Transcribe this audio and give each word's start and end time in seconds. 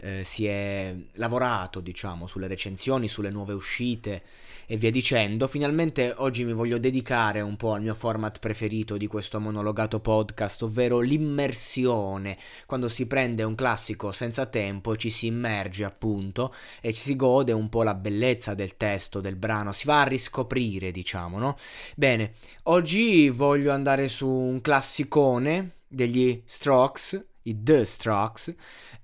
eh, 0.00 0.22
si 0.24 0.46
è 0.46 0.94
lavorato, 1.14 1.80
diciamo, 1.80 2.26
sulle 2.26 2.46
recensioni, 2.46 3.08
sulle 3.08 3.30
nuove 3.30 3.52
uscite 3.52 4.22
e 4.70 4.76
via 4.76 4.90
dicendo, 4.90 5.48
finalmente 5.48 6.12
oggi 6.18 6.44
mi 6.44 6.52
voglio 6.52 6.78
dedicare 6.78 7.40
un 7.40 7.56
po' 7.56 7.72
al 7.72 7.80
mio 7.80 7.94
format 7.94 8.38
preferito 8.38 8.96
di 8.96 9.06
questo 9.06 9.40
monologato 9.40 9.98
podcast, 9.98 10.62
ovvero 10.62 11.00
l'immersione, 11.00 12.36
quando 12.66 12.88
si 12.88 13.06
prende 13.06 13.42
un 13.44 13.54
classico 13.54 14.12
senza 14.12 14.44
tempo, 14.46 14.94
ci 14.96 15.08
si 15.08 15.26
immerge 15.26 15.84
appunto 15.84 16.54
e 16.82 16.92
ci 16.92 17.00
si 17.00 17.16
gode 17.16 17.52
un 17.52 17.68
po' 17.70 17.82
la 17.82 17.94
bellezza 17.94 18.54
del 18.54 18.76
testo, 18.76 19.20
del 19.20 19.36
brano, 19.36 19.72
si 19.72 19.86
va 19.86 20.02
a 20.02 20.06
riscoprire, 20.06 20.90
diciamo, 20.90 21.38
no? 21.38 21.56
Bene, 21.96 22.34
oggi 22.64 23.30
voglio 23.30 23.72
andare 23.72 24.06
su 24.06 24.28
un 24.28 24.60
classicone 24.60 25.76
degli 25.88 26.42
Strokes, 26.44 27.24
i 27.48 27.62
The 27.62 27.84
Strokes, 27.84 28.54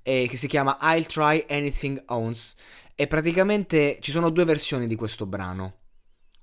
eh, 0.03 0.27
che 0.29 0.37
si 0.37 0.47
chiama 0.47 0.77
I'll 0.81 1.07
Try 1.07 1.45
Anything 1.49 2.03
Owns. 2.07 2.55
E 2.95 3.07
praticamente 3.07 3.99
ci 4.01 4.11
sono 4.11 4.31
due 4.31 4.45
versioni 4.45 4.87
di 4.87 4.95
questo 4.95 5.27
brano. 5.27 5.79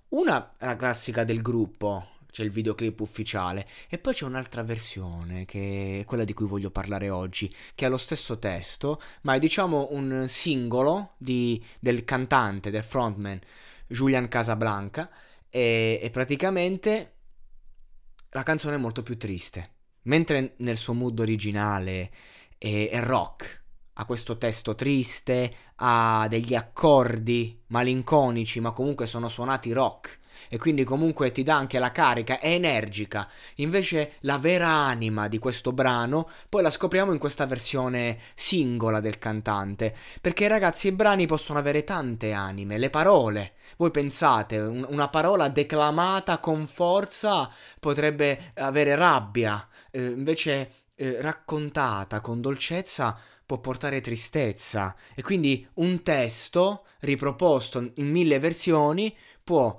Una 0.09 0.57
è 0.57 0.65
la 0.65 0.75
classica 0.75 1.23
del 1.23 1.41
gruppo, 1.41 2.07
c'è 2.29 2.43
il 2.43 2.51
videoclip 2.51 2.99
ufficiale, 2.99 3.65
e 3.87 3.97
poi 3.97 4.13
c'è 4.13 4.25
un'altra 4.25 4.63
versione, 4.63 5.45
che 5.45 6.01
è 6.01 6.05
quella 6.05 6.25
di 6.25 6.33
cui 6.33 6.47
voglio 6.47 6.69
parlare 6.69 7.09
oggi, 7.09 7.53
che 7.73 7.85
ha 7.85 7.89
lo 7.89 7.97
stesso 7.97 8.37
testo, 8.37 9.01
ma 9.21 9.35
è 9.35 9.39
diciamo 9.39 9.89
un 9.91 10.25
singolo 10.27 11.13
di, 11.17 11.63
del 11.79 12.03
cantante, 12.03 12.71
del 12.71 12.83
frontman 12.83 13.39
Julian 13.87 14.27
Casablanca, 14.27 15.09
e, 15.49 15.99
e 16.01 16.09
praticamente 16.09 17.13
la 18.31 18.43
canzone 18.43 18.75
è 18.75 18.79
molto 18.79 19.03
più 19.03 19.17
triste. 19.17 19.79
Mentre 20.03 20.53
nel 20.57 20.77
suo 20.77 20.93
mood 20.93 21.19
originale 21.19 22.11
è, 22.57 22.89
è 22.91 22.99
rock, 23.01 23.63
ha 23.93 24.05
questo 24.05 24.37
testo 24.37 24.73
triste, 24.75 25.53
ha 25.75 26.27
degli 26.29 26.55
accordi 26.55 27.61
malinconici, 27.67 28.59
ma 28.59 28.71
comunque 28.71 29.05
sono 29.05 29.29
suonati 29.29 29.71
rock 29.71 30.19
e 30.49 30.57
quindi 30.57 30.83
comunque 30.83 31.31
ti 31.31 31.43
dà 31.43 31.55
anche 31.55 31.79
la 31.79 31.91
carica, 31.91 32.39
è 32.39 32.53
energica. 32.53 33.27
Invece 33.55 34.13
la 34.21 34.37
vera 34.37 34.67
anima 34.67 35.27
di 35.27 35.37
questo 35.37 35.71
brano 35.71 36.29
poi 36.49 36.61
la 36.61 36.69
scopriamo 36.69 37.11
in 37.11 37.19
questa 37.19 37.45
versione 37.45 38.17
singola 38.35 38.99
del 38.99 39.17
cantante, 39.17 39.95
perché 40.19 40.47
ragazzi 40.47 40.87
i 40.87 40.91
brani 40.91 41.25
possono 41.25 41.59
avere 41.59 41.83
tante 41.83 42.31
anime, 42.31 42.77
le 42.77 42.89
parole. 42.89 43.53
Voi 43.77 43.91
pensate, 43.91 44.59
un, 44.59 44.85
una 44.89 45.07
parola 45.07 45.47
declamata 45.49 46.39
con 46.39 46.67
forza 46.67 47.49
potrebbe 47.79 48.51
avere 48.55 48.95
rabbia, 48.95 49.67
eh, 49.91 50.03
invece 50.03 50.71
eh, 50.95 51.21
raccontata 51.21 52.21
con 52.21 52.41
dolcezza 52.41 53.17
può 53.51 53.59
portare 53.59 53.99
tristezza 53.99 54.95
e 55.13 55.21
quindi 55.21 55.67
un 55.75 56.03
testo 56.03 56.85
riproposto 56.99 57.91
in 57.95 58.09
mille 58.09 58.39
versioni 58.39 59.13
può 59.43 59.77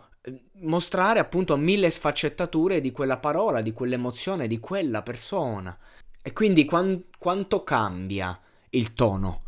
mostrare 0.61 1.19
appunto 1.19 1.57
mille 1.57 1.91
sfaccettature 1.91 2.81
di 2.81 2.93
quella 2.93 3.19
parola, 3.19 3.61
di 3.61 3.73
quell'emozione, 3.73 4.47
di 4.47 4.61
quella 4.61 5.03
persona. 5.03 5.77
E 6.23 6.33
quindi 6.33 6.65
quan- 6.65 7.05
quanto 7.19 7.65
cambia 7.65 8.39
il 8.71 8.95
tono? 8.95 9.43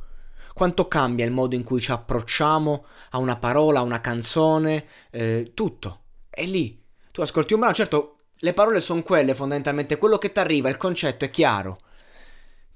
Quanto 0.52 0.86
cambia 0.88 1.24
il 1.24 1.32
modo 1.32 1.54
in 1.54 1.64
cui 1.64 1.80
ci 1.80 1.92
approcciamo 1.92 2.86
a 3.10 3.18
una 3.18 3.36
parola, 3.36 3.80
a 3.80 3.82
una 3.82 4.00
canzone, 4.00 4.86
eh, 5.10 5.52
tutto. 5.54 6.00
È 6.30 6.44
lì. 6.44 6.80
Tu 7.10 7.20
ascolti 7.20 7.54
un 7.54 7.60
brano, 7.60 7.74
certo 7.74 8.18
le 8.44 8.52
parole 8.52 8.80
sono 8.80 9.02
quelle 9.02 9.34
fondamentalmente, 9.34 9.96
quello 9.96 10.18
che 10.18 10.30
ti 10.30 10.38
arriva, 10.38 10.68
il 10.68 10.76
concetto 10.76 11.24
è 11.24 11.30
chiaro. 11.30 11.78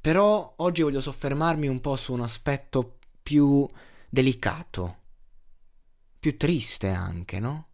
Però 0.00 0.54
oggi 0.56 0.82
voglio 0.82 1.00
soffermarmi 1.00 1.68
un 1.68 1.80
po' 1.80 1.96
su 1.96 2.14
un 2.14 2.22
aspetto 2.22 2.98
più 3.22 3.68
delicato, 4.08 4.96
più 6.18 6.36
triste 6.38 6.88
anche, 6.88 7.38
no? 7.38 7.67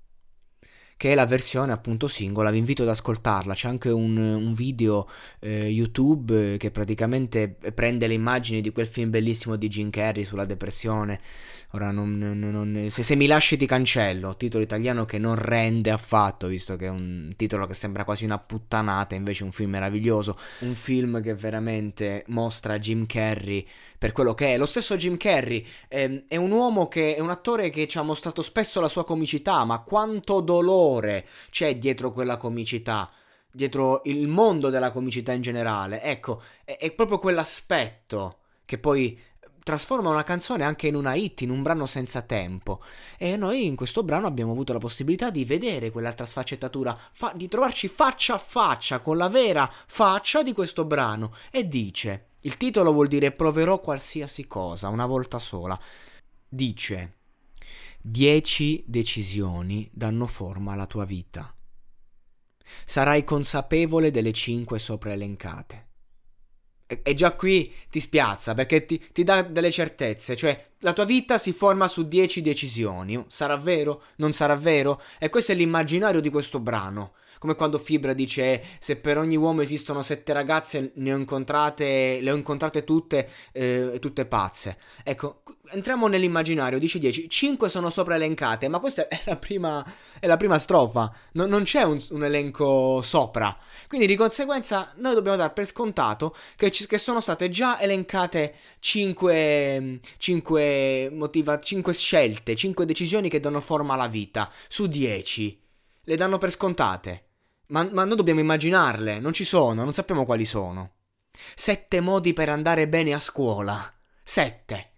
Che 0.96 1.10
è 1.10 1.14
la 1.14 1.26
versione 1.26 1.72
appunto 1.72 2.08
singola, 2.08 2.50
vi 2.50 2.58
invito 2.58 2.82
ad 2.82 2.88
ascoltarla, 2.88 3.54
c'è 3.54 3.68
anche 3.68 3.90
un, 3.90 4.16
un 4.16 4.54
video 4.54 5.08
eh, 5.40 5.66
YouTube 5.66 6.56
che 6.56 6.70
praticamente 6.70 7.56
prende 7.74 8.06
le 8.06 8.14
immagini 8.14 8.60
di 8.60 8.70
quel 8.70 8.86
film 8.86 9.10
bellissimo 9.10 9.56
di 9.56 9.68
Jim 9.68 9.90
Carrey 9.90 10.24
sulla 10.24 10.44
depressione, 10.44 11.20
Ora, 11.74 11.90
non, 11.90 12.16
non, 12.16 12.38
non, 12.38 12.86
se, 12.88 13.02
se, 13.02 13.16
mi 13.16 13.26
lasci 13.26 13.56
ti 13.56 13.66
cancello, 13.66 14.36
titolo 14.36 14.62
italiano 14.62 15.04
che 15.04 15.18
non 15.18 15.34
rende 15.34 15.90
affatto, 15.90 16.46
visto 16.46 16.76
che 16.76 16.86
è 16.86 16.88
un 16.88 17.32
titolo 17.34 17.66
che 17.66 17.74
sembra 17.74 18.04
quasi 18.04 18.24
una 18.24 18.38
puttanata, 18.38 19.16
invece 19.16 19.42
è 19.42 19.46
un 19.46 19.50
film 19.50 19.70
meraviglioso, 19.70 20.38
un 20.60 20.76
film 20.76 21.20
che 21.20 21.34
veramente 21.34 22.22
mostra 22.28 22.78
Jim 22.78 23.06
Carrey 23.06 23.66
per 23.98 24.12
quello 24.12 24.34
che 24.34 24.54
è. 24.54 24.56
Lo 24.56 24.66
stesso 24.66 24.94
Jim 24.94 25.16
Carrey 25.16 25.66
eh, 25.88 26.22
è 26.28 26.36
un 26.36 26.52
uomo 26.52 26.86
che 26.86 27.16
è 27.16 27.20
un 27.20 27.30
attore 27.30 27.70
che 27.70 27.88
ci 27.88 27.98
ha 27.98 28.02
mostrato 28.02 28.40
spesso 28.40 28.80
la 28.80 28.88
sua 28.88 29.04
comicità, 29.04 29.64
ma 29.64 29.80
quanto 29.80 30.40
dolore 30.40 30.83
c'è 31.50 31.76
dietro 31.76 32.12
quella 32.12 32.36
comicità 32.36 33.10
dietro 33.54 34.02
il 34.04 34.26
mondo 34.26 34.68
della 34.68 34.90
comicità 34.90 35.32
in 35.32 35.40
generale. 35.40 36.02
Ecco, 36.02 36.42
è, 36.64 36.76
è 36.76 36.90
proprio 36.90 37.18
quell'aspetto 37.18 38.38
che 38.64 38.78
poi 38.78 39.18
trasforma 39.62 40.10
una 40.10 40.24
canzone 40.24 40.64
anche 40.64 40.88
in 40.88 40.94
una 40.94 41.14
hit, 41.14 41.40
in 41.40 41.50
un 41.50 41.62
brano 41.62 41.86
senza 41.86 42.22
tempo. 42.22 42.82
E 43.16 43.36
noi 43.36 43.64
in 43.64 43.76
questo 43.76 44.02
brano 44.02 44.26
abbiamo 44.26 44.52
avuto 44.52 44.72
la 44.72 44.78
possibilità 44.78 45.30
di 45.30 45.44
vedere 45.44 45.90
quell'altra 45.90 46.26
sfaccettatura, 46.26 46.96
fa- 47.12 47.32
di 47.34 47.48
trovarci 47.48 47.88
faccia 47.88 48.34
a 48.34 48.38
faccia 48.38 48.98
con 48.98 49.16
la 49.16 49.28
vera 49.28 49.70
faccia 49.86 50.42
di 50.42 50.52
questo 50.52 50.84
brano. 50.84 51.34
E 51.50 51.66
dice, 51.68 52.30
il 52.40 52.56
titolo 52.56 52.92
vuol 52.92 53.08
dire 53.08 53.32
proverò 53.32 53.80
qualsiasi 53.80 54.46
cosa, 54.46 54.88
una 54.88 55.06
volta 55.06 55.38
sola. 55.38 55.78
Dice, 56.46 57.22
dieci 58.06 58.84
decisioni 58.86 59.88
danno 59.90 60.26
forma 60.26 60.72
alla 60.74 60.86
tua 60.86 61.06
vita. 61.06 61.56
Sarai 62.84 63.24
consapevole 63.24 64.10
delle 64.10 64.32
cinque 64.32 64.78
sopra 64.78 65.12
elencate 65.12 65.88
e 66.86 67.14
già 67.14 67.32
qui 67.32 67.72
ti 67.90 68.00
spiazza 68.00 68.52
perché 68.52 68.84
ti, 68.84 69.02
ti, 69.10 69.24
dà 69.24 69.40
delle 69.40 69.70
certezze, 69.70 70.36
cioè 70.36 70.72
la 70.80 70.92
tua 70.92 71.06
vita 71.06 71.38
si 71.38 71.52
forma 71.54 71.88
su 71.88 72.06
10 72.06 72.42
decisioni, 72.42 73.24
sarà 73.28 73.56
vero? 73.56 74.02
Non 74.16 74.34
sarà 74.34 74.54
vero? 74.54 75.00
E 75.18 75.30
questo 75.30 75.52
è 75.52 75.54
l'immaginario 75.54 76.20
di 76.20 76.28
questo 76.28 76.60
brano 76.60 77.14
come 77.44 77.56
quando 77.56 77.76
Fibra 77.76 78.14
dice 78.14 78.62
se 78.78 78.96
per 78.96 79.18
ogni 79.18 79.36
uomo 79.36 79.60
esistono 79.60 80.00
sette 80.00 80.32
ragazze 80.32 80.92
ne 80.94 81.12
ho 81.12 81.18
incontrate, 81.18 82.18
le 82.22 82.30
ho 82.30 82.34
incontrate 82.34 82.84
tutte, 82.84 83.28
eh, 83.52 83.98
tutte 84.00 84.24
pazze. 84.24 84.78
Ecco, 85.02 85.42
entriamo 85.68 86.06
nell'immaginario, 86.06 86.78
dice 86.78 86.98
10, 86.98 87.28
5 87.28 87.68
sono 87.68 87.90
sopra 87.90 88.14
elencate, 88.14 88.68
ma 88.68 88.78
questa 88.78 89.08
è 89.08 89.20
la 89.26 89.36
prima, 89.36 89.84
è 90.18 90.26
la 90.26 90.38
prima 90.38 90.58
strofa, 90.58 91.14
no, 91.32 91.44
non 91.44 91.64
c'è 91.64 91.82
un, 91.82 92.02
un, 92.12 92.24
elenco 92.24 93.02
sopra. 93.02 93.54
Quindi 93.88 94.06
di 94.06 94.16
conseguenza 94.16 94.94
noi 94.96 95.12
dobbiamo 95.12 95.36
dare 95.36 95.52
per 95.52 95.66
scontato 95.66 96.34
che, 96.56 96.70
ci, 96.70 96.86
che 96.86 96.96
sono 96.96 97.20
state 97.20 97.50
già 97.50 97.78
elencate 97.78 98.54
5, 98.78 100.00
5, 100.16 101.10
motiva, 101.12 101.60
5 101.60 101.92
scelte, 101.92 102.54
5 102.54 102.86
decisioni 102.86 103.28
che 103.28 103.38
danno 103.38 103.60
forma 103.60 103.92
alla 103.92 104.08
vita, 104.08 104.50
su 104.66 104.86
10. 104.86 105.60
Le 106.04 106.16
danno 106.16 106.38
per 106.38 106.50
scontate. 106.50 107.23
Ma, 107.74 107.82
ma 107.90 108.04
noi 108.04 108.14
dobbiamo 108.14 108.38
immaginarle, 108.38 109.18
non 109.18 109.32
ci 109.32 109.42
sono, 109.42 109.82
non 109.82 109.92
sappiamo 109.92 110.24
quali 110.24 110.44
sono. 110.44 110.92
Sette 111.56 112.00
modi 112.00 112.32
per 112.32 112.48
andare 112.48 112.86
bene 112.86 113.12
a 113.12 113.18
scuola. 113.18 113.92
Sette. 114.22 114.92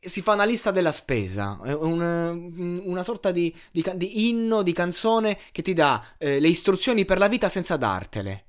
Si 0.00 0.20
fa 0.20 0.32
una 0.32 0.44
lista 0.44 0.72
della 0.72 0.90
spesa, 0.90 1.60
una, 1.62 2.30
una 2.30 3.02
sorta 3.04 3.30
di, 3.30 3.54
di, 3.70 3.84
di, 3.94 4.28
inno, 4.28 4.62
di 4.62 4.72
canzone 4.72 5.38
che 5.52 5.62
ti 5.62 5.74
dà 5.74 6.04
eh, 6.18 6.40
le 6.40 6.48
istruzioni 6.48 7.04
per 7.04 7.18
la 7.18 7.28
vita 7.28 7.48
senza 7.48 7.76
dartele. 7.76 8.44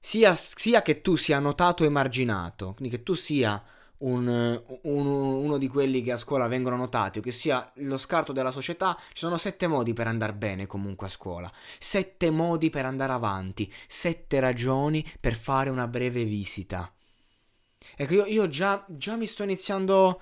Sia, 0.00 0.34
sia 0.34 0.82
che 0.82 1.00
tu 1.02 1.14
sia 1.14 1.38
notato 1.38 1.84
e 1.84 1.88
marginato, 1.88 2.74
quindi 2.74 2.96
che 2.96 3.04
tu 3.04 3.14
sia 3.14 3.62
un, 4.04 4.62
un, 4.82 5.06
uno 5.06 5.58
di 5.58 5.68
quelli 5.68 6.02
che 6.02 6.12
a 6.12 6.16
scuola 6.16 6.46
vengono 6.46 6.76
notati 6.76 7.18
o 7.18 7.22
che 7.22 7.30
sia 7.30 7.70
lo 7.76 7.96
scarto 7.96 8.32
della 8.32 8.50
società, 8.50 8.96
ci 9.08 9.18
sono 9.18 9.38
sette 9.38 9.66
modi 9.66 9.92
per 9.92 10.06
andare 10.06 10.34
bene 10.34 10.66
comunque 10.66 11.06
a 11.06 11.10
scuola, 11.10 11.50
sette 11.78 12.30
modi 12.30 12.70
per 12.70 12.84
andare 12.84 13.12
avanti, 13.12 13.72
sette 13.86 14.40
ragioni 14.40 15.04
per 15.20 15.34
fare 15.34 15.70
una 15.70 15.88
breve 15.88 16.24
visita. 16.24 16.92
Ecco, 17.96 18.12
io, 18.12 18.24
io 18.26 18.48
già, 18.48 18.84
già 18.88 19.16
mi 19.16 19.26
sto 19.26 19.42
iniziando 19.42 20.20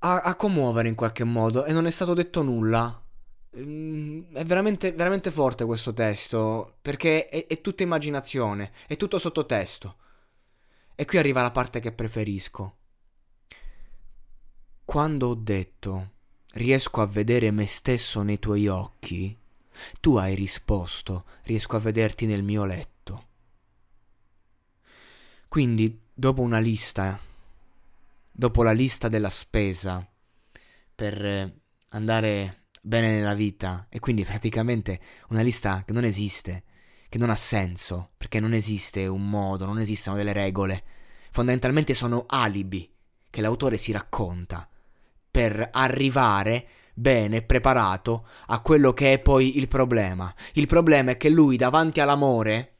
a, 0.00 0.20
a 0.20 0.34
commuovere 0.34 0.88
in 0.88 0.94
qualche 0.94 1.24
modo 1.24 1.64
e 1.64 1.72
non 1.72 1.86
è 1.86 1.90
stato 1.90 2.14
detto 2.14 2.42
nulla. 2.42 3.00
Mm, 3.56 4.34
è 4.34 4.44
veramente, 4.44 4.92
veramente 4.92 5.30
forte 5.30 5.64
questo 5.64 5.92
testo 5.92 6.76
perché 6.80 7.26
è, 7.26 7.46
è 7.46 7.60
tutta 7.60 7.82
immaginazione, 7.82 8.72
è 8.86 8.96
tutto 8.96 9.18
sottotesto. 9.18 9.96
E 11.02 11.04
qui 11.04 11.18
arriva 11.18 11.42
la 11.42 11.50
parte 11.50 11.80
che 11.80 11.90
preferisco. 11.90 12.76
Quando 14.84 15.26
ho 15.26 15.34
detto 15.34 16.12
riesco 16.52 17.00
a 17.00 17.06
vedere 17.06 17.50
me 17.50 17.66
stesso 17.66 18.22
nei 18.22 18.38
tuoi 18.38 18.68
occhi, 18.68 19.36
tu 19.98 20.14
hai 20.14 20.36
risposto 20.36 21.24
riesco 21.42 21.74
a 21.74 21.80
vederti 21.80 22.24
nel 22.26 22.44
mio 22.44 22.64
letto. 22.64 23.26
Quindi, 25.48 26.00
dopo 26.14 26.40
una 26.40 26.60
lista, 26.60 27.18
dopo 28.30 28.62
la 28.62 28.70
lista 28.70 29.08
della 29.08 29.28
spesa 29.28 30.08
per 30.94 31.52
andare 31.88 32.66
bene 32.80 33.10
nella 33.10 33.34
vita, 33.34 33.88
e 33.88 33.98
quindi 33.98 34.24
praticamente 34.24 35.00
una 35.30 35.42
lista 35.42 35.82
che 35.84 35.92
non 35.92 36.04
esiste, 36.04 36.62
che 37.12 37.18
non 37.18 37.28
ha 37.28 37.36
senso, 37.36 38.12
perché 38.16 38.40
non 38.40 38.54
esiste 38.54 39.06
un 39.06 39.28
modo, 39.28 39.66
non 39.66 39.78
esistono 39.78 40.16
delle 40.16 40.32
regole. 40.32 40.82
Fondamentalmente 41.30 41.92
sono 41.92 42.24
alibi 42.26 42.90
che 43.28 43.42
l'autore 43.42 43.76
si 43.76 43.92
racconta 43.92 44.66
per 45.30 45.68
arrivare 45.72 46.66
bene 46.94 47.42
preparato 47.42 48.26
a 48.46 48.60
quello 48.60 48.94
che 48.94 49.12
è 49.12 49.18
poi 49.18 49.58
il 49.58 49.68
problema. 49.68 50.34
Il 50.54 50.66
problema 50.66 51.10
è 51.10 51.18
che 51.18 51.28
lui 51.28 51.58
davanti 51.58 52.00
all'amore 52.00 52.78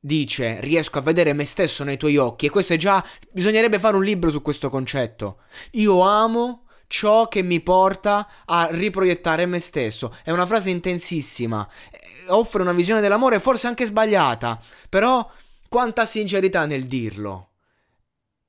dice 0.00 0.58
riesco 0.60 0.96
a 0.96 1.02
vedere 1.02 1.34
me 1.34 1.44
stesso 1.44 1.84
nei 1.84 1.98
tuoi 1.98 2.16
occhi 2.16 2.46
e 2.46 2.50
questo 2.50 2.72
è 2.72 2.78
già 2.78 3.06
bisognerebbe 3.30 3.78
fare 3.78 3.96
un 3.96 4.02
libro 4.02 4.30
su 4.30 4.40
questo 4.40 4.70
concetto. 4.70 5.42
Io 5.72 6.00
amo 6.00 6.68
ciò 6.92 7.26
che 7.26 7.42
mi 7.42 7.62
porta 7.62 8.28
a 8.44 8.68
riproiettare 8.70 9.46
me 9.46 9.58
stesso. 9.60 10.14
È 10.22 10.30
una 10.30 10.44
frase 10.44 10.68
intensissima, 10.68 11.66
eh, 11.90 11.98
offre 12.26 12.60
una 12.60 12.74
visione 12.74 13.00
dell'amore 13.00 13.40
forse 13.40 13.66
anche 13.66 13.86
sbagliata, 13.86 14.62
però 14.90 15.28
quanta 15.68 16.04
sincerità 16.04 16.66
nel 16.66 16.84
dirlo. 16.84 17.48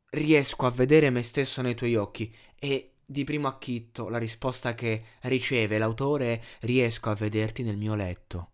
Riesco 0.10 0.66
a 0.66 0.72
vedere 0.72 1.10
me 1.10 1.22
stesso 1.22 1.62
nei 1.62 1.74
tuoi 1.74 1.96
occhi 1.96 2.36
e 2.60 2.96
di 3.06 3.24
primo 3.24 3.48
acchitto 3.48 4.10
la 4.10 4.18
risposta 4.18 4.76
che 4.76 5.02
riceve 5.22 5.78
l'autore 5.78 6.34
è 6.34 6.42
riesco 6.62 7.10
a 7.10 7.16
vederti 7.16 7.64
nel 7.64 7.78
mio 7.78 7.96
letto. 7.96 8.52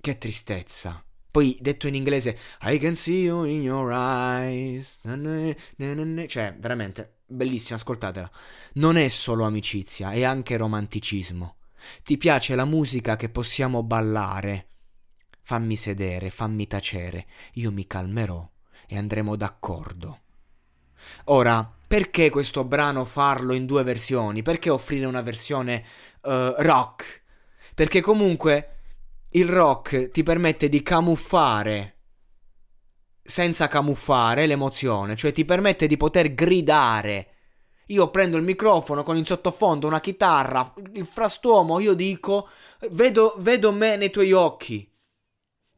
Che 0.00 0.16
tristezza. 0.16 1.04
Poi 1.30 1.56
detto 1.60 1.86
in 1.86 1.94
inglese 1.94 2.36
I 2.62 2.78
can 2.78 2.94
see 2.94 3.24
you 3.24 3.44
in 3.44 3.60
your 3.60 3.92
eyes. 3.92 4.98
Cioè, 5.02 6.56
veramente 6.58 7.19
bellissima, 7.30 7.76
ascoltatela. 7.76 8.30
Non 8.74 8.96
è 8.96 9.08
solo 9.08 9.44
amicizia, 9.44 10.10
è 10.10 10.24
anche 10.24 10.56
romanticismo. 10.56 11.56
Ti 12.02 12.18
piace 12.18 12.54
la 12.54 12.64
musica 12.64 13.16
che 13.16 13.28
possiamo 13.28 13.82
ballare? 13.82 14.66
Fammi 15.42 15.76
sedere, 15.76 16.30
fammi 16.30 16.66
tacere, 16.66 17.26
io 17.54 17.72
mi 17.72 17.86
calmerò 17.86 18.48
e 18.86 18.98
andremo 18.98 19.36
d'accordo. 19.36 20.20
Ora, 21.24 21.68
perché 21.86 22.30
questo 22.30 22.64
brano 22.64 23.04
farlo 23.04 23.54
in 23.54 23.66
due 23.66 23.82
versioni? 23.82 24.42
Perché 24.42 24.70
offrire 24.70 25.06
una 25.06 25.22
versione 25.22 25.84
uh, 26.22 26.54
rock? 26.58 27.22
Perché 27.74 28.00
comunque 28.00 28.76
il 29.30 29.48
rock 29.48 30.08
ti 30.10 30.22
permette 30.22 30.68
di 30.68 30.82
camuffare 30.82 31.99
senza 33.30 33.68
camuffare 33.68 34.46
l'emozione, 34.46 35.16
cioè 35.16 35.32
ti 35.32 35.44
permette 35.44 35.86
di 35.86 35.96
poter 35.96 36.34
gridare. 36.34 37.28
Io 37.86 38.10
prendo 38.10 38.36
il 38.36 38.42
microfono 38.42 39.02
con 39.02 39.16
in 39.16 39.24
sottofondo 39.24 39.86
una 39.86 40.00
chitarra, 40.00 40.72
il 40.92 41.06
frastuomo, 41.06 41.80
io 41.80 41.94
dico, 41.94 42.48
vedo, 42.90 43.34
vedo 43.38 43.72
me 43.72 43.96
nei 43.96 44.10
tuoi 44.10 44.32
occhi. 44.32 44.86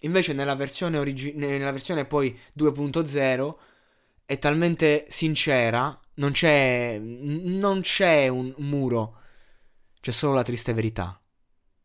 Invece 0.00 0.32
nella 0.32 0.54
versione, 0.54 0.98
origi- 0.98 1.34
nella 1.34 1.70
versione 1.70 2.04
poi 2.04 2.36
2.0 2.58 3.54
è 4.24 4.38
talmente 4.38 5.06
sincera, 5.08 5.98
non 6.14 6.32
c'è, 6.32 6.98
non 6.98 7.80
c'è 7.82 8.28
un 8.28 8.52
muro, 8.58 9.20
c'è 10.00 10.10
solo 10.10 10.34
la 10.34 10.42
triste 10.42 10.72
verità. 10.72 11.20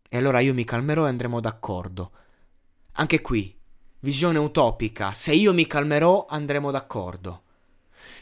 E 0.10 0.18
allora 0.18 0.40
io 0.40 0.54
mi 0.54 0.64
calmerò 0.64 1.06
e 1.06 1.10
andremo 1.10 1.40
d'accordo. 1.40 2.12
Anche 2.94 3.22
qui, 3.22 3.57
visione 4.00 4.38
utopica, 4.38 5.14
se 5.14 5.34
io 5.34 5.54
mi 5.54 5.68
calmerò 5.68 6.26
andremo 6.30 6.72
d'accordo. 6.72 7.44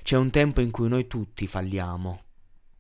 C'è 0.04 0.18
un 0.18 0.30
tempo 0.30 0.62
in 0.62 0.72
cui 0.72 0.88
noi 0.88 1.07
tutti 1.07 1.48
falliamo. 1.48 2.22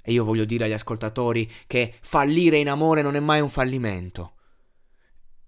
E 0.03 0.11
io 0.11 0.23
voglio 0.23 0.45
dire 0.45 0.65
agli 0.65 0.73
ascoltatori 0.73 1.51
che 1.65 1.95
fallire 2.01 2.57
in 2.57 2.69
amore 2.69 3.01
non 3.01 3.15
è 3.15 3.19
mai 3.19 3.41
un 3.41 3.49
fallimento 3.49 4.34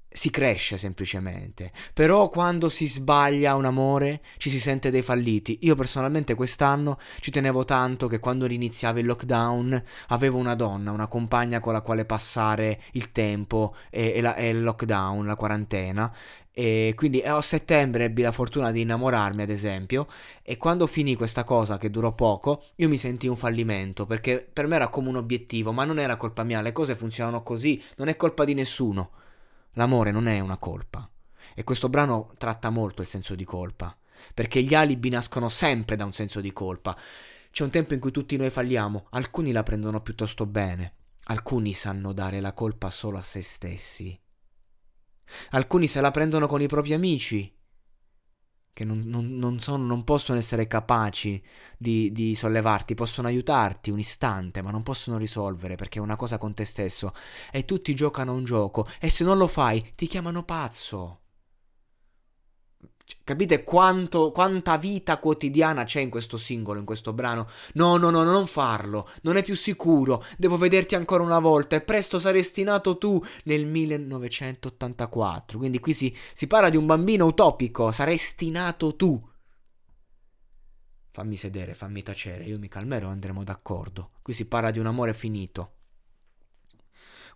si 0.10 0.30
cresce 0.30 0.78
semplicemente. 0.78 1.72
Però 1.94 2.30
quando 2.30 2.70
si 2.70 2.88
sbaglia 2.88 3.56
un 3.56 3.66
amore 3.66 4.22
ci 4.38 4.50
si 4.50 4.60
sente 4.60 4.90
dei 4.90 5.02
falliti. 5.02 5.60
Io 5.62 5.76
personalmente 5.76 6.36
quest'anno 6.36 6.98
ci 7.20 7.32
tenevo 7.32 7.66
tanto 7.66 8.08
che 8.08 8.20
quando 8.20 8.46
iniziava 8.50 9.00
il 9.00 9.06
lockdown 9.06 9.84
avevo 10.08 10.38
una 10.38 10.56
donna, 10.56 10.92
una 10.92 11.08
compagna 11.08 11.60
con 11.60 11.74
la 11.74 11.82
quale 11.82 12.06
passare 12.06 12.82
il 12.94 13.12
tempo 13.12 13.76
e, 13.90 14.14
e, 14.16 14.22
la, 14.22 14.36
e 14.36 14.50
il 14.50 14.64
lockdown, 14.64 15.26
la 15.26 15.36
quarantena. 15.36 16.14
E 16.52 16.94
quindi 16.96 17.22
a 17.22 17.40
settembre 17.40 18.06
ebbi 18.06 18.24
la 18.24 18.32
fortuna 18.32 18.72
di 18.72 18.82
innamorarmi, 18.82 19.44
ad 19.44 19.52
esempio, 19.52 20.08
e 20.42 20.58
quando 20.58 20.88
finì 20.88 21.14
questa 21.14 21.44
cosa 21.44 21.78
che 21.78 21.92
durò 21.92 22.14
poco, 22.14 22.64
io 22.78 22.90
mi 22.90 22.98
sentii 22.98 23.30
un 23.30 23.36
fallimento, 23.36 24.08
perché 24.08 24.50
per 24.52 24.66
me 24.66 24.76
era 24.78 24.88
come 24.88 25.10
un 25.10 25.18
obiettivo, 25.18 25.72
ma 25.72 25.86
non 25.86 26.00
era 26.00 26.16
colpa 26.16 26.42
mia, 26.42 26.62
le 26.62 26.72
cose 26.72 26.96
funzionano 26.96 27.44
così, 27.44 27.80
non 27.98 28.08
è 28.08 28.16
colpa 28.16 28.44
di 28.44 28.56
nessuno. 28.56 29.12
L'amore 29.78 30.12
non 30.12 30.28
è 30.28 30.40
una 30.40 30.58
colpa. 30.58 31.10
E 31.54 31.64
questo 31.64 31.88
brano 31.88 32.34
tratta 32.38 32.70
molto 32.70 33.02
il 33.02 33.08
senso 33.08 33.36
di 33.36 33.46
colpa, 33.46 33.96
perché 34.34 34.62
gli 34.64 34.74
alibi 34.74 35.10
nascono 35.10 35.50
sempre 35.50 35.96
da 35.96 36.04
un 36.04 36.14
senso 36.14 36.42
di 36.42 36.52
colpa. 36.52 36.98
C'è 37.52 37.64
un 37.64 37.70
tempo 37.70 37.94
in 37.94 38.00
cui 38.00 38.12
tutti 38.12 38.38
noi 38.38 38.50
falliamo, 38.50 39.08
alcuni 39.12 39.52
la 39.52 39.64
prendono 39.64 40.02
piuttosto 40.02 40.46
bene, 40.46 40.94
alcuni 41.26 41.74
sanno 41.74 42.12
dare 42.12 42.40
la 42.40 42.54
colpa 42.54 42.90
solo 42.90 43.18
a 43.18 43.22
se 43.22 43.42
stessi. 43.42 44.20
Alcuni 45.52 45.88
se 45.88 46.02
la 46.02 46.12
prendono 46.12 46.48
con 46.48 46.62
i 46.62 46.68
propri 46.68 46.94
amici, 46.94 47.56
che 48.78 48.86
non, 48.86 49.02
non, 49.08 49.40
non, 49.40 49.60
sono, 49.60 49.84
non 49.84 50.04
possono 50.04 50.38
essere 50.38 50.68
capaci 50.68 51.42
di, 51.76 52.12
di, 52.12 52.36
sollevarti, 52.36 52.94
possono 52.94 53.28
aiutarti 53.28 53.90
un 53.90 53.98
istante, 53.98 54.62
ma 54.62 54.70
non 54.70 54.84
possono 54.84 55.18
risolvere 55.18 55.74
perché 55.74 55.98
è 55.98 56.02
una 56.02 56.16
cosa 56.16 56.38
con 56.38 56.54
te 56.54 56.64
stesso. 56.64 57.12
E 57.52 57.66
tutti 57.66 57.96
giocano 57.96 58.34
un 58.34 58.44
gioco 58.44 58.86
e 59.00 59.10
se 59.10 59.24
non 59.24 59.40
lo 59.40 59.48
fai 59.48 59.84
ti 59.96 60.06
chiamano 60.06 60.44
pazzo. 60.44 61.22
Capite 63.24 63.64
quanto, 63.64 64.32
quanta 64.32 64.78
vita 64.78 65.18
quotidiana 65.18 65.86
c'è 65.86 66.02
in 66.02 66.10
questo 66.10 66.36
singolo, 66.36 66.80
in 66.80 66.86
questo 66.86 67.14
brano? 67.14 67.48
No, 67.74 67.96
no, 67.96 68.10
no, 68.10 68.24
non 68.24 68.48
farlo, 68.48 69.10
non 69.22 69.38
è 69.38 69.44
più 69.44 69.56
sicuro, 69.56 70.24
devo 70.38 70.58
vederti 70.58 70.96
ancora 70.96 71.24
una 71.24 71.40
volta 71.40 71.78
e 71.78 71.82
presto 71.82 72.20
saresti 72.20 72.64
nato 72.64 72.98
tu 72.98 73.24
nel 73.44 73.66
1984. 73.66 75.58
Quindi 75.58 75.80
qui 75.80 75.94
si, 75.94 76.14
si 76.34 76.48
parla 76.48 76.70
di 76.70 76.76
un 76.76 76.86
bambino 76.86 77.26
utopico, 77.26 77.94
saresti 77.94 78.50
nato 78.50 78.96
tu. 78.98 79.22
Fammi 81.12 81.38
sedere, 81.38 81.74
fammi 81.74 82.04
tacere, 82.04 82.44
io 82.44 82.60
mi 82.60 82.68
calmerò 82.68 83.08
andremo 83.08 83.44
d'accordo. 83.44 84.12
Qui 84.22 84.34
si 84.34 84.46
parla 84.46 84.70
di 84.70 84.80
un 84.80 84.86
amore 84.86 85.14
finito, 85.14 85.76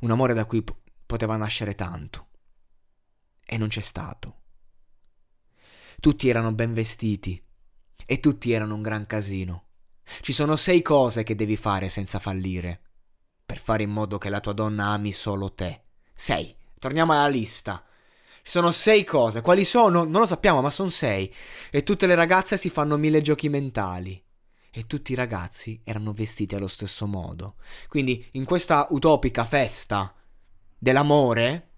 un 0.02 0.12
amore 0.12 0.34
da 0.34 0.46
cui 0.46 0.62
p- 0.62 0.76
poteva 1.06 1.38
nascere 1.38 1.76
tanto. 1.76 2.28
E 3.46 3.58
non 3.58 3.70
c'è 3.70 3.82
stato. 3.82 4.41
Tutti 6.02 6.30
erano 6.30 6.52
ben 6.52 6.74
vestiti 6.74 7.40
e 8.08 8.20
tutti 8.20 8.52
erano 8.52 8.74
un 8.74 8.82
gran 8.82 9.06
casino. 9.06 9.66
Ci 10.22 10.34
sono 10.34 10.56
sei 10.56 10.82
cose 10.82 11.22
che 11.22 11.36
devi 11.36 11.56
fare 11.56 11.90
senza 11.90 12.18
fallire 12.18 12.82
per 13.46 13.60
fare 13.60 13.84
in 13.84 13.92
modo 13.92 14.18
che 14.18 14.30
la 14.30 14.40
tua 14.40 14.54
donna 14.54 14.88
ami 14.88 15.12
solo 15.12 15.54
te. 15.54 15.84
Sei. 16.16 16.56
Torniamo 16.80 17.12
alla 17.12 17.28
lista. 17.28 17.86
Ci 18.42 18.50
sono 18.50 18.72
sei 18.72 19.04
cose. 19.04 19.42
Quali 19.42 19.64
sono? 19.64 20.04
Non 20.04 20.22
lo 20.22 20.26
sappiamo, 20.26 20.60
ma 20.62 20.72
sono 20.72 20.90
sei. 20.90 21.32
E 21.70 21.84
tutte 21.84 22.08
le 22.08 22.16
ragazze 22.16 22.58
si 22.58 22.72
fanno 22.72 22.98
mille 22.98 23.22
giochi 23.22 23.48
mentali. 23.48 24.20
E 24.72 24.88
tutti 24.88 25.12
i 25.12 25.16
ragazzi 25.16 25.82
erano 25.84 26.14
vestiti 26.14 26.56
allo 26.56 26.68
stesso 26.68 27.06
modo. 27.06 27.58
Quindi, 27.88 28.28
in 28.32 28.46
questa 28.46 28.88
utopica 28.90 29.46
festa 29.46 30.16
dell'amore, 30.80 31.71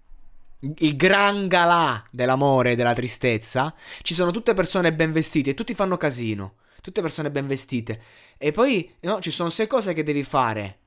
il 0.78 0.96
gran 0.96 1.48
galà 1.48 2.02
dell'amore 2.10 2.72
e 2.72 2.74
della 2.74 2.94
tristezza, 2.94 3.74
ci 4.02 4.14
sono 4.14 4.30
tutte 4.30 4.54
persone 4.54 4.94
ben 4.94 5.12
vestite 5.12 5.50
e 5.50 5.54
tutti 5.54 5.74
fanno 5.74 5.96
casino. 5.96 6.56
Tutte 6.80 7.00
persone 7.00 7.30
ben 7.30 7.46
vestite. 7.46 8.00
E 8.36 8.52
poi, 8.52 8.94
no, 9.00 9.20
ci 9.20 9.30
sono 9.30 9.48
sei 9.48 9.66
cose 9.66 9.94
che 9.94 10.02
devi 10.02 10.22
fare 10.22 10.80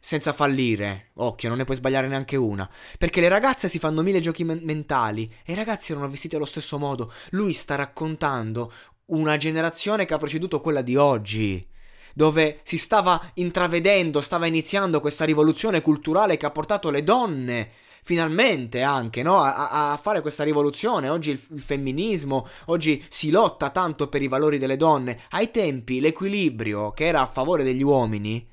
senza 0.00 0.32
fallire. 0.32 1.10
Occhio, 1.14 1.48
non 1.48 1.58
ne 1.58 1.64
puoi 1.64 1.76
sbagliare 1.76 2.08
neanche 2.08 2.36
una. 2.36 2.68
Perché 2.96 3.20
le 3.20 3.28
ragazze 3.28 3.68
si 3.68 3.78
fanno 3.78 4.02
mille 4.02 4.20
giochi 4.20 4.44
men- 4.44 4.60
mentali 4.62 5.30
e 5.44 5.52
i 5.52 5.54
ragazzi 5.54 5.92
erano 5.92 6.08
vestiti 6.08 6.36
allo 6.36 6.46
stesso 6.46 6.78
modo. 6.78 7.12
Lui 7.30 7.52
sta 7.52 7.74
raccontando 7.74 8.72
una 9.06 9.36
generazione 9.36 10.06
che 10.06 10.14
ha 10.14 10.18
preceduto 10.18 10.60
quella 10.60 10.80
di 10.80 10.96
oggi 10.96 11.68
dove 12.14 12.60
si 12.62 12.78
stava 12.78 13.30
intravedendo, 13.34 14.20
stava 14.20 14.46
iniziando 14.46 15.00
questa 15.00 15.24
rivoluzione 15.24 15.80
culturale 15.80 16.36
che 16.36 16.46
ha 16.46 16.50
portato 16.50 16.90
le 16.90 17.02
donne 17.02 17.70
finalmente 18.02 18.82
anche 18.82 19.22
no? 19.22 19.40
a, 19.40 19.92
a, 19.92 19.96
fare 19.96 20.20
questa 20.20 20.44
rivoluzione. 20.44 21.08
Oggi 21.08 21.30
il, 21.30 21.40
il, 21.50 21.60
femminismo, 21.60 22.46
oggi 22.66 23.04
si 23.08 23.30
lotta 23.30 23.70
tanto 23.70 24.08
per 24.08 24.22
i 24.22 24.28
valori 24.28 24.58
delle 24.58 24.76
donne. 24.76 25.20
Ai 25.30 25.50
tempi 25.50 26.00
l'equilibrio 26.00 26.90
che 26.90 27.06
era 27.06 27.20
a 27.20 27.26
favore 27.26 27.62
degli 27.62 27.82
uomini 27.82 28.46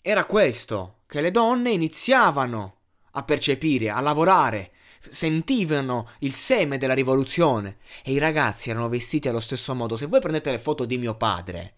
era 0.00 0.26
questo, 0.26 0.98
che 1.06 1.22
le 1.22 1.30
donne 1.30 1.70
iniziavano 1.70 2.76
a 3.12 3.22
percepire, 3.22 3.88
a 3.88 4.00
lavorare, 4.00 4.72
sentivano 5.08 6.10
il 6.20 6.34
seme 6.34 6.78
della 6.78 6.94
rivoluzione 6.94 7.78
e 8.02 8.12
i 8.12 8.18
ragazzi 8.18 8.70
erano 8.70 8.88
vestiti 8.88 9.28
allo 9.28 9.40
stesso 9.40 9.74
modo. 9.74 9.96
Se 9.96 10.06
voi 10.06 10.20
prendete 10.20 10.50
le 10.50 10.58
foto 10.58 10.84
di 10.84 10.98
mio 10.98 11.14
padre, 11.14 11.74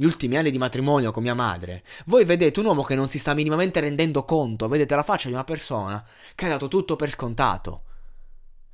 gli 0.00 0.04
ultimi 0.04 0.36
anni 0.36 0.52
di 0.52 0.58
matrimonio 0.58 1.10
con 1.10 1.24
mia 1.24 1.34
madre, 1.34 1.82
voi 2.06 2.24
vedete 2.24 2.60
un 2.60 2.66
uomo 2.66 2.84
che 2.84 2.94
non 2.94 3.08
si 3.08 3.18
sta 3.18 3.34
minimamente 3.34 3.80
rendendo 3.80 4.24
conto, 4.24 4.68
vedete 4.68 4.94
la 4.94 5.02
faccia 5.02 5.26
di 5.26 5.34
una 5.34 5.42
persona 5.42 6.06
che 6.36 6.44
ha 6.44 6.50
dato 6.50 6.68
tutto 6.68 6.94
per 6.94 7.10
scontato. 7.10 7.82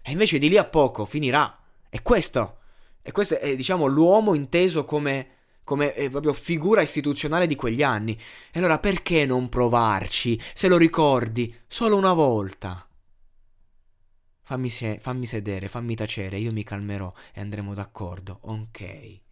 E 0.03 0.13
invece 0.13 0.37
di 0.37 0.51
lì 0.51 0.59
a 0.59 0.67
poco 0.67 1.07
finirà. 1.07 1.61
E 1.89 2.03
questo, 2.03 2.59
e 3.01 3.11
questo 3.11 3.39
è 3.39 3.57
diciamo 3.57 3.87
l'uomo 3.87 4.35
inteso 4.35 4.85
come, 4.85 5.29
come 5.65 5.95
eh, 5.95 6.11
proprio 6.11 6.35
figura 6.35 6.83
istituzionale 6.83 7.47
di 7.47 7.57
quegli 7.57 7.83
anni. 7.83 8.21
E 8.53 8.59
allora 8.59 8.79
perché 8.79 9.25
non 9.25 9.49
provarci, 9.49 10.39
se 10.53 10.69
lo 10.69 10.77
ricordi, 10.77 11.57
solo 11.67 11.97
una 11.97 12.13
volta? 12.13 12.87
Fammi, 14.43 14.69
se- 14.69 14.99
fammi 15.01 15.25
sedere, 15.25 15.69
fammi 15.69 15.95
tacere, 15.95 16.37
io 16.37 16.53
mi 16.53 16.65
calmerò 16.65 17.11
e 17.33 17.41
andremo 17.41 17.73
d'accordo, 17.73 18.41
ok 18.43 19.23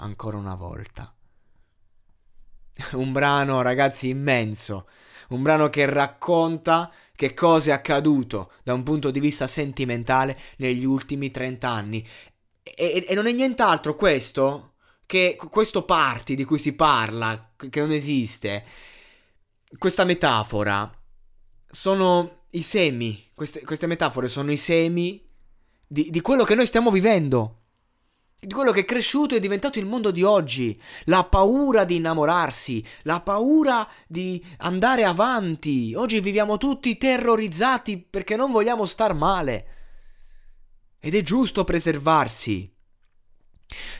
ancora 0.00 0.36
una 0.36 0.54
volta. 0.54 1.14
Un 2.92 3.12
brano, 3.12 3.62
ragazzi, 3.62 4.08
immenso. 4.08 4.88
Un 5.28 5.42
brano 5.42 5.68
che 5.68 5.86
racconta 5.86 6.92
che 7.14 7.34
cosa 7.34 7.70
è 7.70 7.74
accaduto 7.74 8.52
da 8.62 8.74
un 8.74 8.82
punto 8.82 9.10
di 9.10 9.20
vista 9.20 9.46
sentimentale 9.46 10.38
negli 10.56 10.84
ultimi 10.84 11.30
30 11.30 11.68
anni. 11.68 12.06
E, 12.62 13.04
e 13.06 13.14
non 13.14 13.26
è 13.26 13.32
nient'altro 13.32 13.94
questo 13.94 14.74
che 15.06 15.36
questo 15.50 15.84
party 15.84 16.34
di 16.34 16.44
cui 16.44 16.58
si 16.58 16.72
parla, 16.72 17.52
che 17.68 17.80
non 17.80 17.90
esiste, 17.90 18.64
questa 19.76 20.04
metafora, 20.04 20.90
sono 21.68 22.44
i 22.50 22.62
semi. 22.62 23.30
Queste, 23.34 23.62
queste 23.62 23.86
metafore 23.86 24.28
sono 24.28 24.52
i 24.52 24.56
semi 24.56 25.26
di, 25.86 26.10
di 26.10 26.20
quello 26.20 26.44
che 26.44 26.54
noi 26.54 26.66
stiamo 26.66 26.90
vivendo 26.90 27.59
di 28.40 28.54
quello 28.54 28.72
che 28.72 28.80
è 28.80 28.84
cresciuto 28.84 29.34
e 29.34 29.36
è 29.36 29.40
diventato 29.40 29.78
il 29.78 29.86
mondo 29.86 30.10
di 30.10 30.22
oggi. 30.22 30.80
La 31.04 31.24
paura 31.24 31.84
di 31.84 31.96
innamorarsi, 31.96 32.84
la 33.02 33.20
paura 33.20 33.86
di 34.06 34.42
andare 34.58 35.04
avanti. 35.04 35.94
Oggi 35.94 36.20
viviamo 36.20 36.56
tutti 36.56 36.96
terrorizzati 36.96 37.98
perché 37.98 38.36
non 38.36 38.50
vogliamo 38.50 38.86
star 38.86 39.14
male. 39.14 39.66
Ed 40.98 41.14
è 41.14 41.22
giusto 41.22 41.64
preservarsi. 41.64 42.72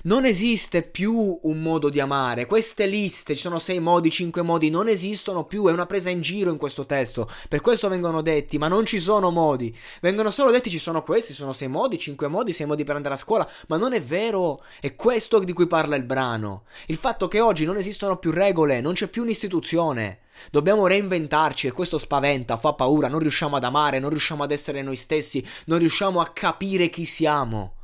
Non 0.03 0.25
esiste 0.25 0.83
più 0.83 1.39
un 1.43 1.63
modo 1.63 1.89
di 1.89 2.01
amare, 2.01 2.47
queste 2.47 2.87
liste, 2.87 3.35
ci 3.35 3.43
sono 3.43 3.59
sei 3.59 3.81
modi, 3.81 4.11
cinque 4.11 4.43
modi, 4.43 4.71
non 4.71 4.89
esistono 4.89 5.45
più, 5.45 5.67
è 5.67 5.73
una 5.73 5.87
presa 5.87 6.11
in 6.11 6.21
giro 6.21 6.51
in 6.51 6.57
questo 6.57 6.87
testo, 6.87 7.29
per 7.49 7.61
questo 7.61 7.89
vengono 7.89 8.23
detti, 8.23 8.59
ma 8.59 8.69
non 8.69 8.87
ci 8.87 8.99
sono 8.99 9.31
modi, 9.31 9.77
vengono 10.01 10.31
solo 10.31 10.51
detti 10.51 10.71
ci 10.71 10.79
sono 10.79 11.03
questi, 11.03 11.35
sono 11.35 11.53
sei 11.53 11.69
modi, 11.69 11.99
cinque 11.99 12.29
modi, 12.29 12.53
sei 12.53 12.67
modi 12.67 12.85
per 12.85 12.97
andare 12.97 13.15
a 13.15 13.19
scuola, 13.19 13.49
ma 13.69 13.77
non 13.77 13.93
è 13.93 14.01
vero, 14.01 14.63
è 14.81 14.95
questo 14.95 15.39
di 15.41 15.53
cui 15.53 15.67
parla 15.67 15.97
il 15.97 16.05
brano, 16.05 16.65
il 16.87 16.97
fatto 16.97 17.29
che 17.29 17.41
oggi 17.41 17.65
non 17.65 17.77
esistono 17.77 18.17
più 18.17 18.31
regole, 18.31 18.81
non 18.81 18.95
c'è 18.95 19.09
più 19.09 19.23
un'istituzione. 19.23 20.21
Dobbiamo 20.51 20.87
reinventarci 20.87 21.67
e 21.67 21.73
questo 21.73 21.99
spaventa, 21.99 22.57
fa 22.57 22.73
paura, 22.73 23.09
non 23.09 23.19
riusciamo 23.19 23.57
ad 23.57 23.65
amare, 23.65 23.99
non 23.99 24.09
riusciamo 24.09 24.43
ad 24.43 24.53
essere 24.53 24.81
noi 24.81 24.97
stessi, 24.97 25.45
non 25.67 25.79
riusciamo 25.79 26.19
a 26.19 26.31
capire 26.31 26.89
chi 26.89 27.05
siamo. 27.05 27.80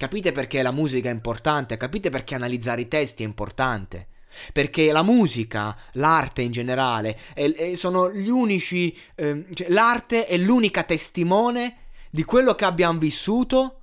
Capite 0.00 0.32
perché 0.32 0.62
la 0.62 0.72
musica 0.72 1.10
è 1.10 1.12
importante? 1.12 1.76
Capite 1.76 2.08
perché 2.08 2.34
analizzare 2.34 2.80
i 2.80 2.88
testi 2.88 3.22
è 3.22 3.26
importante? 3.26 4.08
Perché 4.50 4.92
la 4.92 5.02
musica, 5.02 5.76
l'arte 5.92 6.40
in 6.40 6.50
generale, 6.50 7.18
è, 7.34 7.52
è, 7.52 7.74
sono 7.74 8.10
gli 8.10 8.30
unici. 8.30 8.98
Eh, 9.14 9.44
cioè, 9.52 9.68
l'arte 9.68 10.24
è 10.24 10.38
l'unica 10.38 10.84
testimone 10.84 11.88
di 12.10 12.24
quello 12.24 12.54
che 12.54 12.64
abbiamo 12.64 12.98
vissuto 12.98 13.82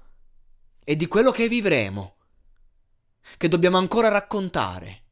e 0.84 0.96
di 0.96 1.06
quello 1.06 1.30
che 1.30 1.48
vivremo. 1.48 2.16
Che 3.38 3.48
dobbiamo 3.48 3.78
ancora 3.78 4.08
raccontare. 4.08 5.04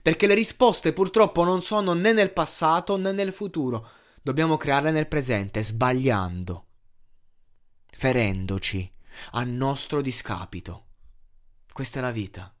Perché 0.00 0.28
le 0.28 0.34
risposte 0.34 0.92
purtroppo 0.92 1.42
non 1.42 1.60
sono 1.60 1.92
né 1.92 2.12
nel 2.12 2.32
passato 2.32 2.96
né 2.96 3.10
nel 3.10 3.32
futuro. 3.32 3.88
Dobbiamo 4.22 4.56
crearle 4.56 4.92
nel 4.92 5.08
presente, 5.08 5.60
sbagliando, 5.60 6.66
ferendoci 7.90 8.94
a 9.32 9.44
nostro 9.44 10.00
discapito. 10.00 10.84
Questa 11.72 11.98
è 11.98 12.02
la 12.02 12.10
vita. 12.10 12.55